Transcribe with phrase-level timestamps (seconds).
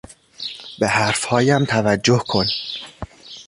[0.79, 2.45] به حرفهایم توجه کن!